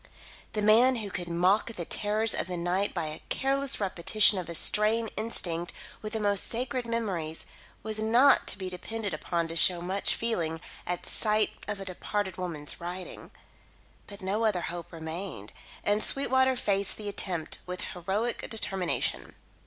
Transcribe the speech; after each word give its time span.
The 0.53 0.63
man 0.63 0.95
who 0.95 1.11
could 1.11 1.27
mock 1.27 1.73
the 1.73 1.85
terrors 1.85 2.33
of 2.33 2.47
the 2.47 2.57
night 2.57 2.91
by 2.91 3.05
a 3.05 3.21
careless 3.29 3.79
repetition 3.79 4.39
of 4.39 4.49
a 4.49 4.55
strain 4.55 5.09
instinct 5.15 5.73
with 6.01 6.13
the 6.13 6.19
most 6.19 6.47
sacred 6.49 6.87
memories, 6.87 7.45
was 7.83 7.99
not 7.99 8.47
to 8.47 8.57
be 8.57 8.67
depended 8.67 9.13
upon 9.13 9.47
to 9.49 9.55
show 9.55 9.79
much 9.79 10.15
feeling 10.15 10.59
at 10.87 11.05
sight 11.05 11.51
of 11.67 11.79
a 11.79 11.85
departed 11.85 12.37
woman's 12.37 12.81
writing. 12.81 13.29
But 14.07 14.23
no 14.23 14.43
other 14.43 14.61
hope 14.61 14.91
remained, 14.91 15.53
and 15.83 16.03
Sweetwater 16.03 16.55
faced 16.55 16.97
the 16.97 17.07
attempt 17.07 17.59
with 17.67 17.81
heroic 17.93 18.49
determination. 18.49 19.35